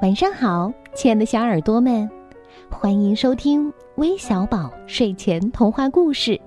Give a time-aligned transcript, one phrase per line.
[0.00, 2.10] 晚上好，亲爱的小耳朵们，
[2.68, 6.40] 欢迎收听微小宝睡前童话故事，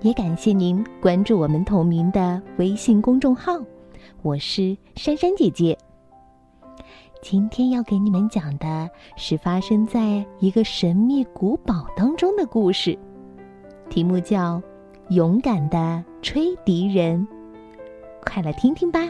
[0.00, 3.58] 也感谢您关注我们同名的微信公众号。
[4.22, 5.76] 我是珊珊姐姐。
[7.20, 12.96] 今天要给你们讲的是发生在一个神秘古堡当中的故事，
[13.88, 14.58] 题目叫
[15.08, 17.26] 《勇敢的吹笛人》，
[18.24, 19.00] 快来听听吧。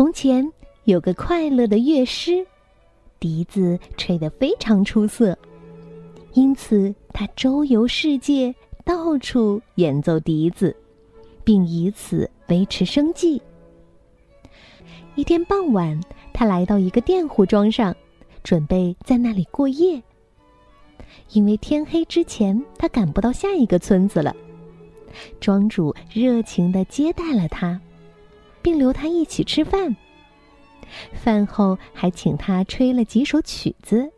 [0.00, 0.50] 从前
[0.84, 2.42] 有个快乐的乐师，
[3.18, 5.36] 笛子吹得非常出色，
[6.32, 10.74] 因此他周游世界，到处演奏笛子，
[11.44, 13.42] 并以此维持生计。
[15.16, 16.00] 一天傍晚，
[16.32, 17.94] 他来到一个佃户庄上，
[18.42, 20.02] 准备在那里过夜。
[21.32, 24.34] 因为天黑之前他赶不到下一个村子了，
[25.40, 27.78] 庄主热情的接待了他。
[28.62, 29.94] 并留他一起吃饭。
[31.12, 34.10] 饭后还请他吹了几首曲子。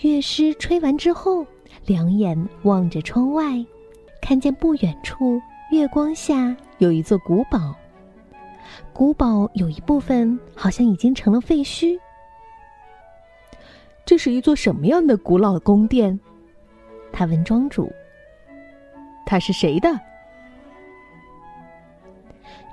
[0.00, 1.46] 乐师吹完之后，
[1.86, 3.64] 两眼望着窗外，
[4.20, 7.74] 看见不远处月光下有一座古堡。
[8.92, 11.98] 古堡有一部分好像已经成了废墟。
[14.04, 16.18] 这是一座什么样的古老宫殿？
[17.12, 17.92] 他问庄主。
[19.26, 19.88] 它是谁的？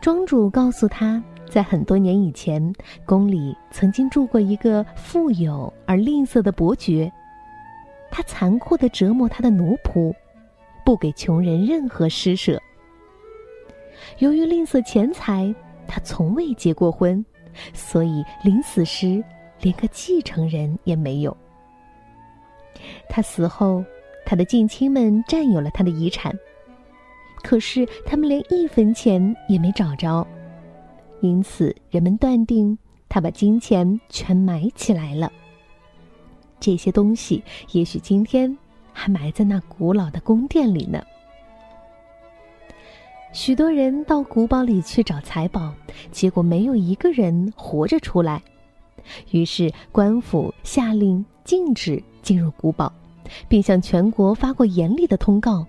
[0.01, 2.73] 庄主告诉他，在很多年以前，
[3.05, 7.11] 宫里曾经住过一个富有而吝啬的伯爵，
[8.11, 10.13] 他残酷的折磨他的奴仆，
[10.85, 12.61] 不给穷人任何施舍。
[14.19, 15.53] 由于吝啬钱财，
[15.87, 17.25] 他从未结过婚，
[17.73, 19.21] 所以临死时
[19.61, 21.35] 连个继承人也没有。
[23.09, 23.83] 他死后，
[24.25, 26.33] 他的近亲们占有了他的遗产。
[27.43, 30.25] 可是他们连一分钱也没找着，
[31.21, 35.31] 因此人们断定他把金钱全埋起来了。
[36.59, 38.57] 这些东西也许今天
[38.91, 41.01] 还埋在那古老的宫殿里呢。
[43.33, 45.73] 许多人到古堡里去找财宝，
[46.11, 48.41] 结果没有一个人活着出来。
[49.31, 52.91] 于是官府下令禁止进入古堡，
[53.47, 55.65] 并向全国发过严厉的通告。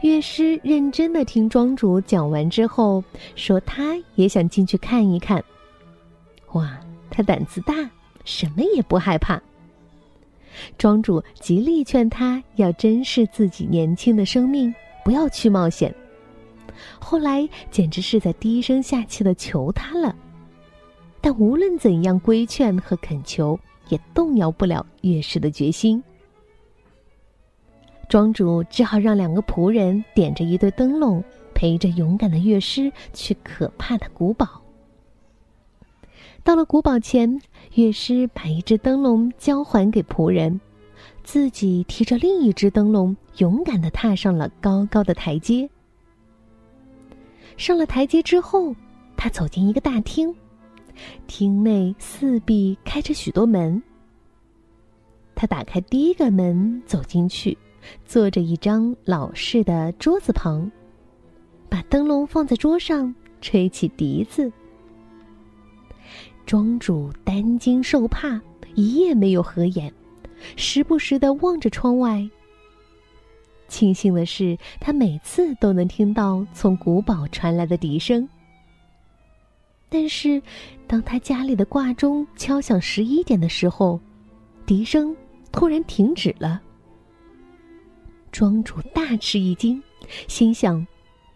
[0.00, 3.02] 乐师认真的听庄主讲完之后，
[3.34, 5.42] 说他也想进去看一看。
[6.52, 6.78] 哇，
[7.10, 7.74] 他胆子大，
[8.24, 9.42] 什么也不害怕。
[10.76, 14.72] 庄主极力劝他要珍视自己年轻的生命，
[15.04, 15.92] 不要去冒险。
[17.00, 20.14] 后来简直是在低声下气的求他了，
[21.20, 23.58] 但无论怎样规劝和恳求，
[23.88, 26.00] 也动摇不了乐师的决心。
[28.08, 31.22] 庄主只好让两个仆人点着一对灯笼，
[31.54, 34.46] 陪着勇敢的乐师去可怕的古堡。
[36.42, 37.38] 到了古堡前，
[37.74, 40.58] 乐师把一只灯笼交还给仆人，
[41.22, 45.68] 自己提着另一只灯笼，勇敢的踏上了高高的台阶。
[47.58, 48.74] 上了台阶之后，
[49.18, 50.34] 他走进一个大厅，
[51.26, 53.82] 厅内四壁开着许多门。
[55.34, 57.58] 他打开第一个门，走进去。
[58.04, 60.70] 坐着一张老式的桌子旁，
[61.68, 64.50] 把灯笼放在桌上，吹起笛子。
[66.46, 68.40] 庄主担惊受怕，
[68.74, 69.92] 一夜没有合眼，
[70.56, 72.28] 时不时的望着窗外。
[73.68, 78.26] 庆幸的是，他每次都能听到从古堡传来的笛声。
[79.90, 80.42] 但是，
[80.86, 84.00] 当他家里的挂钟敲响十一点的时候，
[84.64, 85.14] 笛声
[85.52, 86.62] 突然停止了。
[88.30, 89.82] 庄主大吃一惊，
[90.26, 90.86] 心想：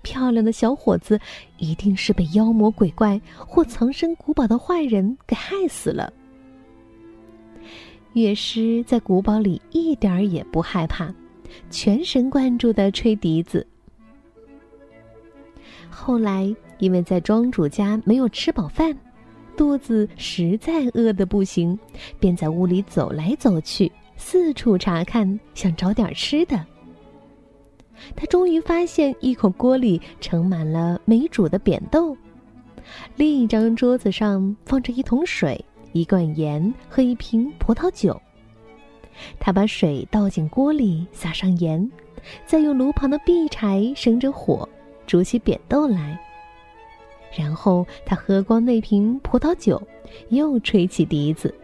[0.02, 1.20] 漂亮的小伙子
[1.58, 6.12] 一定是被妖魔鬼怪或藏身古堡的坏人给害死了。
[8.12, 11.12] 乐师在古堡里一点儿也不害怕，
[11.70, 13.66] 全神贯注的吹笛子。
[15.88, 18.94] 后来，因为在庄主家没有吃饱饭，
[19.56, 21.78] 肚子实在饿得不行，
[22.18, 26.66] 便在屋里走来走去，四处查看，想找点吃的。
[28.16, 32.16] 他终于发现一口锅里盛满了没煮的扁豆，
[33.16, 38.20] 另一张桌子上放着一桶水、一罐盐和一瓶葡萄酒。
[39.38, 41.90] 他把水倒进锅里，撒上盐，
[42.46, 44.68] 再用炉旁的壁柴生着火，
[45.06, 46.18] 煮起扁豆来。
[47.36, 49.80] 然后他喝光那瓶葡萄酒，
[50.30, 51.54] 又吹起笛子。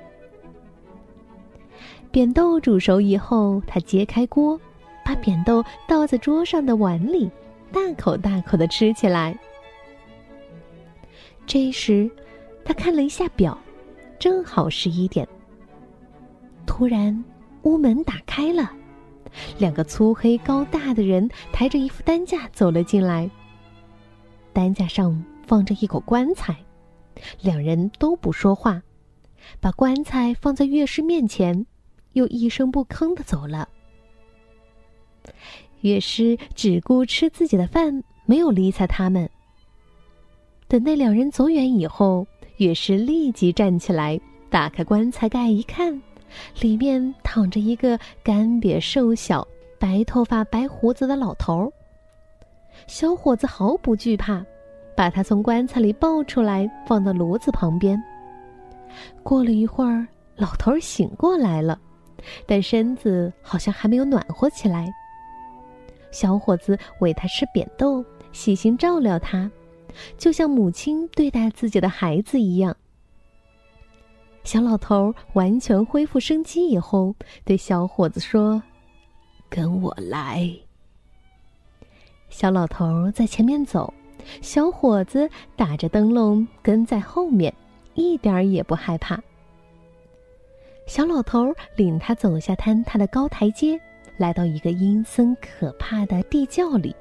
[2.11, 4.59] 扁豆煮熟以后，他揭开锅，
[5.09, 7.31] 把扁豆倒在桌上的碗里，
[7.73, 9.35] 大口大口的吃起来。
[11.47, 12.11] 这时，
[12.63, 13.59] 他看了一下表，
[14.19, 15.27] 正好十一点。
[16.67, 17.25] 突然，
[17.63, 18.71] 屋门打开了，
[19.57, 23.31] 两个粗黑高大的人抬着一副担架走了进来。
[24.53, 26.55] 担架上放着一口棺材，
[27.41, 28.83] 两人都不说话，
[29.59, 31.65] 把棺材放在乐师面前。
[32.13, 33.67] 又一声不吭的走了。
[35.81, 39.29] 乐师只顾吃自己的饭，没有理睬他们。
[40.67, 42.27] 等那两人走远以后，
[42.57, 44.21] 乐师立即站起来，
[44.51, 46.03] 打开棺材盖一看，
[46.61, 49.47] 里面躺着一个干瘪瘦小、
[49.79, 51.73] 白头发白胡子的老头。
[52.87, 54.45] 小伙子毫不惧怕，
[54.97, 58.01] 把他从棺材里抱出来，放到炉子旁边。
[59.23, 61.79] 过了一会儿，老头醒过来了。
[62.47, 64.93] 但身子好像还没有暖和起来。
[66.11, 69.51] 小伙子喂他吃扁豆，细心照料他，
[70.17, 72.77] 就像母亲对待自己的孩子一样。
[74.45, 77.15] 小老头完全恢复生机以后，
[77.45, 78.63] 对小伙子说
[79.51, 80.51] ：“跟我来。”
[82.31, 83.93] 小老头在前面走，
[84.41, 87.53] 小伙子打着灯笼跟在后面，
[87.95, 89.23] 一点儿也不害怕。
[90.87, 93.79] 小老头领他走下坍塌的高台阶，
[94.19, 96.95] 来到一个阴森可怕的地窖里。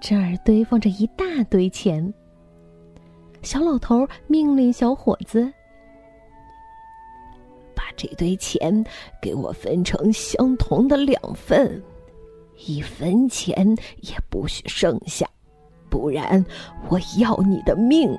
[0.00, 2.12] 这儿堆放着一大堆钱。
[3.42, 5.52] 小老头命令小伙子
[7.74, 8.84] ：“把这堆钱
[9.20, 11.82] 给我分成相同的两份，
[12.66, 13.54] 一分钱
[14.00, 15.28] 也不许剩下，
[15.88, 16.44] 不然
[16.88, 18.18] 我要你的命。”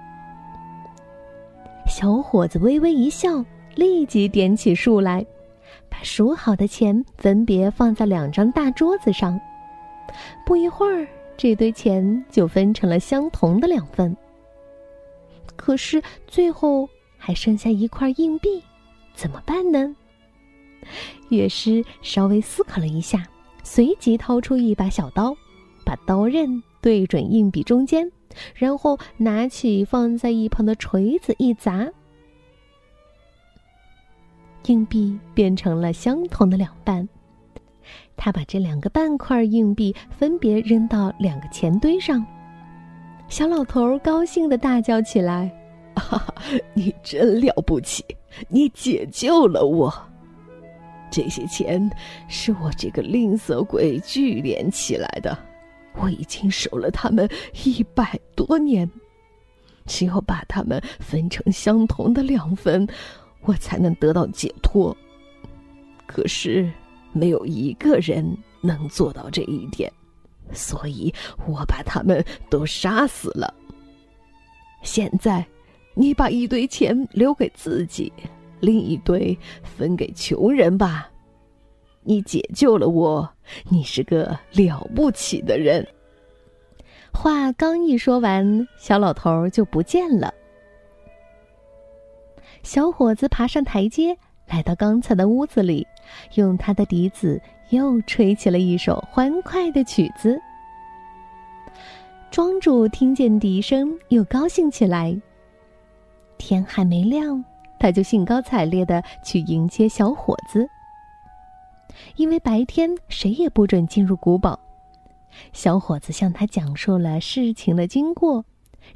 [1.87, 3.43] 小伙子微微一笑。
[3.75, 5.25] 立即点起数来，
[5.89, 9.39] 把数好的钱分别放在两张大桌子上。
[10.45, 14.15] 不一会儿，这堆钱就分成了相同的两份。
[15.55, 18.61] 可是最后还剩下一块硬币，
[19.13, 19.95] 怎么办呢？
[21.29, 23.23] 乐师稍微思考了一下，
[23.63, 25.35] 随即掏出一把小刀，
[25.85, 28.11] 把刀刃对准硬币中间，
[28.53, 31.89] 然后拿起放在一旁的锤子一砸。
[34.65, 37.07] 硬币变成了相同的两半，
[38.15, 42.25] 他把这两个半块硬币分别扔到两个钱堆上。
[43.27, 45.51] 小老头高兴的大叫起来
[45.95, 46.33] ：“哈哈，
[46.73, 48.05] 你真了不起！
[48.47, 49.93] 你解救了我！
[51.11, 51.91] 这些钱
[52.27, 55.37] 是我这个吝啬鬼聚敛起来的，
[55.95, 57.27] 我已经守了他们
[57.65, 58.89] 一百多年，
[59.85, 62.87] 只有把它们分成相同的两份。”
[63.43, 64.95] 我才能得到解脱。
[66.05, 66.69] 可是，
[67.11, 68.25] 没有一个人
[68.61, 69.91] 能做到这一点，
[70.51, 71.13] 所以
[71.47, 73.53] 我把他们都杀死了。
[74.83, 75.45] 现在，
[75.93, 78.11] 你把一堆钱留给自己，
[78.59, 81.09] 另一堆分给穷人吧。
[82.03, 83.27] 你解救了我，
[83.69, 85.87] 你是个了不起的人。
[87.13, 90.33] 话刚一说完，小老头就不见了。
[92.63, 94.17] 小伙子爬上台阶，
[94.47, 95.85] 来到刚才的屋子里，
[96.35, 100.41] 用他的笛子又吹起了一首欢快的曲子。
[102.31, 105.15] 庄主听见笛声，又高兴起来。
[106.37, 107.43] 天还没亮，
[107.79, 110.67] 他就兴高采烈的去迎接小伙子。
[112.15, 114.57] 因为白天谁也不准进入古堡，
[115.51, 118.43] 小伙子向他讲述了事情的经过，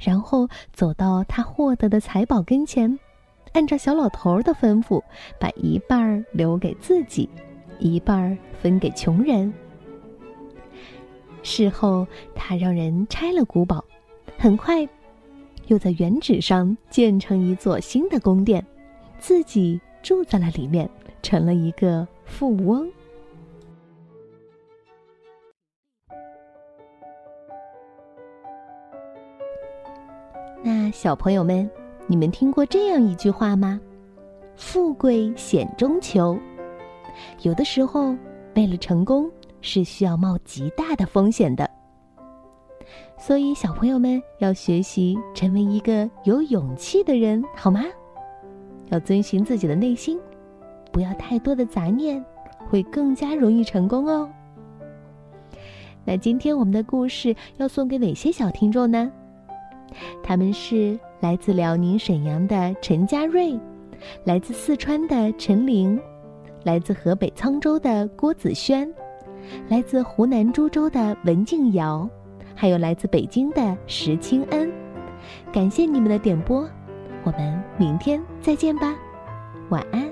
[0.00, 2.98] 然后走到他获得的财宝跟前。
[3.52, 5.02] 按照小老头的吩咐，
[5.38, 7.28] 把一半儿留给自己，
[7.78, 9.52] 一半儿分给穷人。
[11.42, 13.84] 事后，他让人拆了古堡，
[14.36, 14.86] 很快，
[15.66, 18.64] 又在原址上建成一座新的宫殿，
[19.18, 20.88] 自己住在了里面，
[21.22, 22.90] 成了一个富翁。
[30.62, 31.68] 那小朋友们。
[32.10, 33.78] 你们听过这样一句话吗？
[34.56, 36.38] 富贵险中求。
[37.42, 38.16] 有的时候，
[38.56, 41.68] 为了成功，是需要冒极大的风险的。
[43.18, 47.84] 所以，小朋友们要学习成为一个有勇气的人，好吗？
[48.88, 50.18] 要遵循自己的内心，
[50.90, 52.24] 不要太多的杂念，
[52.70, 54.26] 会更加容易成功哦。
[56.06, 59.12] 那今天我们的故事要送给哪些小听众呢？
[60.22, 60.98] 他们是。
[61.20, 63.58] 来自辽宁沈阳的陈佳瑞，
[64.22, 66.00] 来自四川的陈玲，
[66.62, 68.88] 来自河北沧州的郭子轩，
[69.66, 72.08] 来自湖南株洲的文静瑶，
[72.54, 74.70] 还有来自北京的石清恩。
[75.52, 76.64] 感谢你们的点播，
[77.24, 78.94] 我们明天再见吧，
[79.70, 80.07] 晚安。